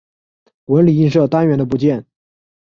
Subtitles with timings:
[0.65, 2.07] 纹理映射单元的部件。